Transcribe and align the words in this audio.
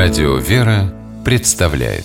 Радио 0.00 0.36
«Вера» 0.36 0.94
представляет 1.24 2.04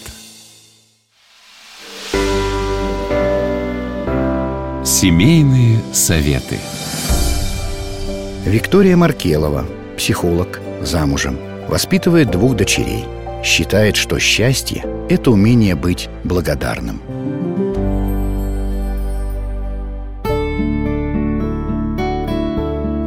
Семейные 4.83 5.77
советы 5.93 6.57
Виктория 8.45 8.97
Маркелова, 8.97 9.65
психолог, 9.95 10.59
замужем, 10.81 11.37
воспитывает 11.67 12.31
двух 12.31 12.55
дочерей. 12.55 13.05
Считает, 13.43 13.95
что 13.95 14.17
счастье– 14.17 14.83
это 15.07 15.29
умение 15.29 15.75
быть 15.75 16.09
благодарным. 16.23 16.99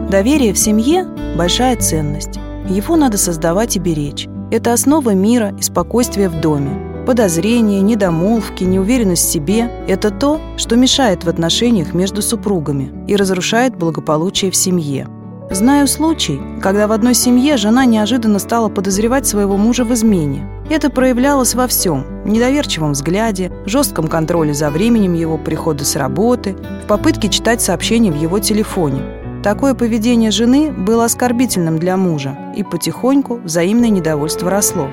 Доверие 0.08 0.52
в 0.52 0.58
семье– 0.58 1.04
большая 1.36 1.74
ценность. 1.74 2.36
Его 2.68 2.94
надо 2.94 3.18
создавать 3.18 3.74
и 3.74 3.80
беречь. 3.80 4.28
Это 4.50 4.72
основа 4.72 5.10
мира 5.10 5.52
и 5.58 5.62
спокойствия 5.62 6.28
в 6.28 6.40
доме. 6.40 6.70
Подозрения, 7.04 7.80
недомолвки, 7.80 8.62
неуверенность 8.62 9.28
в 9.28 9.32
себе– 9.32 9.70
это 9.88 10.10
то, 10.10 10.40
что 10.56 10.76
мешает 10.76 11.24
в 11.24 11.28
отношениях 11.28 11.94
между 11.94 12.22
супругами 12.22 12.92
и 13.08 13.16
разрушает 13.16 13.76
благополучие 13.76 14.52
в 14.52 14.56
семье. 14.56 15.08
Знаю 15.50 15.88
случай, 15.88 16.40
когда 16.60 16.86
в 16.86 16.92
одной 16.92 17.14
семье 17.14 17.56
жена 17.56 17.84
неожиданно 17.84 18.38
стала 18.38 18.68
подозревать 18.68 19.26
своего 19.26 19.56
мужа 19.56 19.84
в 19.84 19.92
измене. 19.94 20.48
Это 20.70 20.90
проявлялось 20.90 21.54
во 21.54 21.66
всем– 21.66 22.04
недоверчивом 22.24 22.92
взгляде, 22.92 23.52
жестком 23.66 24.08
контроле 24.08 24.54
за 24.54 24.70
временем 24.70 25.14
его 25.14 25.38
прихода 25.38 25.84
с 25.84 25.94
работы, 25.96 26.56
в 26.84 26.86
попытке 26.86 27.28
читать 27.28 27.62
сообщения 27.62 28.12
в 28.12 28.16
его 28.16 28.38
телефоне– 28.38 29.02
Такое 29.46 29.74
поведение 29.74 30.32
жены 30.32 30.72
было 30.72 31.04
оскорбительным 31.04 31.78
для 31.78 31.96
мужа, 31.96 32.36
и 32.56 32.64
потихоньку 32.64 33.36
взаимное 33.36 33.90
недовольство 33.90 34.50
росло. 34.50 34.88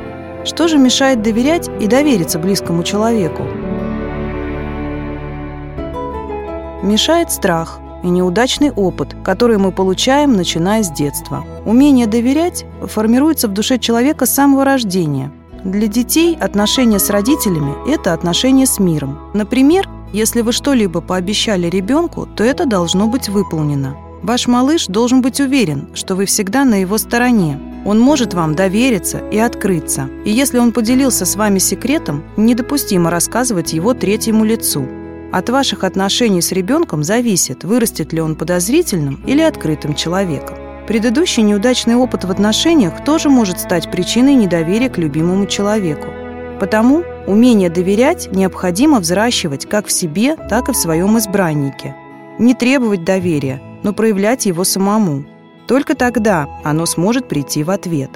Что 0.45 0.67
же 0.67 0.77
мешает 0.77 1.23
доверять 1.23 1.71
и 1.81 1.87
довериться 1.87 2.37
близкому 2.37 2.83
человеку? 2.83 3.41
Мешает 6.83 7.31
страх 7.31 7.79
и 8.03 8.09
неудачный 8.09 8.69
опыт, 8.69 9.15
который 9.23 9.57
мы 9.57 9.71
получаем, 9.71 10.33
начиная 10.33 10.83
с 10.83 10.91
детства. 10.91 11.43
Умение 11.65 12.05
доверять 12.05 12.63
формируется 12.83 13.47
в 13.47 13.53
душе 13.53 13.79
человека 13.79 14.27
с 14.27 14.35
самого 14.35 14.63
рождения. 14.65 15.31
Для 15.63 15.87
детей 15.87 16.37
отношения 16.39 16.99
с 16.99 17.09
родителями– 17.09 17.73
это 17.91 18.13
отношения 18.13 18.67
с 18.67 18.77
миром. 18.77 19.17
Например, 19.33 19.89
если 20.11 20.41
вы 20.41 20.51
что-либо 20.51 21.01
пообещали 21.01 21.65
ребенку, 21.71 22.27
то 22.27 22.43
это 22.43 22.67
должно 22.67 23.07
быть 23.07 23.29
выполнено. 23.29 23.97
Ваш 24.23 24.47
малыш 24.47 24.87
должен 24.87 25.21
быть 25.21 25.41
уверен, 25.41 25.89
что 25.93 26.15
вы 26.15 26.25
всегда 26.25 26.63
на 26.63 26.75
его 26.75 26.97
стороне. 26.97 27.59
Он 27.85 27.99
может 27.99 28.33
вам 28.33 28.55
довериться 28.55 29.17
и 29.17 29.37
открыться. 29.37 30.09
И 30.23 30.31
если 30.31 30.59
он 30.59 30.71
поделился 30.71 31.25
с 31.25 31.35
вами 31.35 31.59
секретом, 31.59 32.23
недопустимо 32.37 33.09
рассказывать 33.09 33.73
его 33.73 33.93
третьему 33.93 34.45
лицу. 34.45 34.87
От 35.33 35.49
ваших 35.49 35.83
отношений 35.83 36.41
с 36.41 36.53
ребенком 36.53 37.03
зависит, 37.03 37.65
вырастет 37.65 38.13
ли 38.13 38.21
он 38.21 38.37
подозрительным 38.37 39.21
или 39.27 39.41
открытым 39.41 39.93
человеком. 39.93 40.55
Предыдущий 40.87 41.43
неудачный 41.43 41.95
опыт 41.95 42.23
в 42.23 42.31
отношениях 42.31 43.03
тоже 43.03 43.29
может 43.29 43.59
стать 43.59 43.91
причиной 43.91 44.35
недоверия 44.35 44.89
к 44.89 44.97
любимому 44.97 45.47
человеку. 45.47 46.07
Потому 46.61 47.03
умение 47.27 47.69
доверять 47.69 48.29
необходимо 48.31 49.01
взращивать 49.01 49.65
как 49.67 49.87
в 49.87 49.91
себе, 49.91 50.37
так 50.37 50.69
и 50.69 50.71
в 50.71 50.77
своем 50.77 51.17
избраннике. 51.17 51.93
Не 52.39 52.53
требовать 52.53 53.03
доверия– 53.03 53.61
но 53.83 53.93
проявлять 53.93 54.45
его 54.45 54.63
самому. 54.63 55.25
Только 55.67 55.95
тогда 55.95 56.47
оно 56.63 56.85
сможет 56.85 57.27
прийти 57.27 57.63
в 57.63 57.69
ответ. 57.69 58.09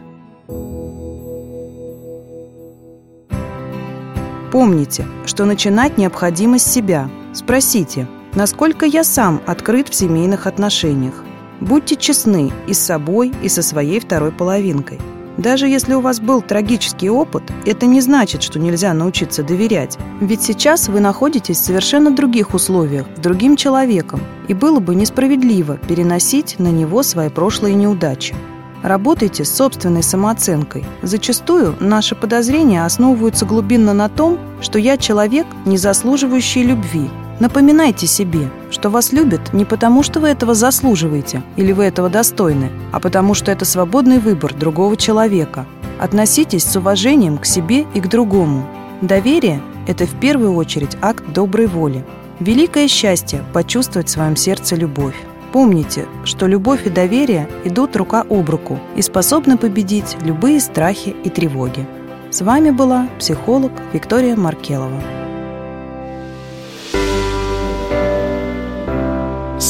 Помните, 4.51 5.05
что 5.25 5.45
начинать 5.45 5.97
необходимо 5.97 6.57
с 6.57 6.63
себя. 6.63 7.09
Спросите, 7.33 8.07
насколько 8.33 8.85
я 8.85 9.03
сам 9.03 9.41
открыт 9.45 9.89
в 9.89 9.95
семейных 9.95 10.47
отношениях. 10.47 11.23
Будьте 11.59 11.95
честны 11.95 12.51
и 12.67 12.73
с 12.73 12.79
собой, 12.79 13.31
и 13.41 13.49
со 13.49 13.61
своей 13.61 13.99
второй 13.99 14.31
половинкой– 14.31 14.99
даже 15.37 15.67
если 15.67 15.93
у 15.93 16.01
вас 16.01 16.19
был 16.19 16.41
трагический 16.41 17.09
опыт, 17.09 17.43
это 17.65 17.85
не 17.85 18.01
значит, 18.01 18.41
что 18.41 18.59
нельзя 18.59 18.93
научиться 18.93 19.43
доверять. 19.43 19.97
Ведь 20.19 20.41
сейчас 20.41 20.87
вы 20.87 20.99
находитесь 20.99 21.57
в 21.57 21.63
совершенно 21.65 22.11
других 22.11 22.53
условиях, 22.53 23.05
с 23.15 23.19
другим 23.19 23.55
человеком, 23.55 24.19
и 24.47 24.53
было 24.53 24.79
бы 24.79 24.95
несправедливо 24.95 25.77
переносить 25.77 26.57
на 26.59 26.69
него 26.69 27.03
свои 27.03 27.29
прошлые 27.29 27.75
неудачи. 27.75 28.35
Работайте 28.83 29.43
с 29.43 29.55
собственной 29.55 30.03
самооценкой. 30.03 30.85
Зачастую 31.01 31.75
наши 31.79 32.15
подозрения 32.15 32.85
основываются 32.85 33.45
глубинно 33.45 33.93
на 33.93 34.07
том, 34.07 34.39
что 34.61 34.79
я 34.79 34.97
человек, 34.97 35.45
не 35.65 35.77
заслуживающий 35.77 36.63
любви, 36.63 37.09
Напоминайте 37.39 38.07
себе, 38.07 38.49
что 38.71 38.89
вас 38.89 39.13
любят 39.13 39.53
не 39.53 39.63
потому, 39.63 40.01
что 40.01 40.19
вы 40.19 40.29
этого 40.29 40.55
заслуживаете 40.55 41.43
или 41.55 41.71
вы 41.71 41.83
этого 41.83 42.09
достойны, 42.09 42.71
а 42.91 42.99
потому 42.99 43.35
что 43.35 43.51
это 43.51 43.63
свободный 43.63 44.17
выбор 44.17 44.55
другого 44.55 44.97
человека. 44.97 45.67
Относитесь 45.99 46.63
с 46.63 46.75
уважением 46.75 47.37
к 47.37 47.45
себе 47.45 47.85
и 47.93 48.01
к 48.01 48.07
другому. 48.07 48.67
Доверие– 49.01 49.61
это 49.87 50.07
в 50.07 50.19
первую 50.19 50.55
очередь 50.55 50.97
акт 51.01 51.23
доброй 51.31 51.67
воли. 51.67 52.03
Великое 52.39 52.87
счастье– 52.87 53.43
почувствовать 53.53 54.07
в 54.07 54.11
своем 54.11 54.35
сердце 54.35 54.75
любовь. 54.75 55.15
Помните, 55.51 56.05
что 56.23 56.47
любовь 56.47 56.85
и 56.85 56.89
доверие 56.89 57.47
идут 57.63 57.95
рука 57.95 58.25
об 58.29 58.49
руку 58.49 58.79
и 58.95 59.01
способны 59.01 59.57
победить 59.57 60.17
любые 60.23 60.59
страхи 60.59 61.15
и 61.23 61.29
тревоги. 61.29 61.87
С 62.31 62.41
вами 62.41 62.71
была 62.71 63.07
психолог 63.19 63.71
Виктория 63.93 64.35
Маркелова. 64.35 65.26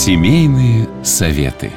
Семейные 0.08 0.88
советы. 1.04 1.70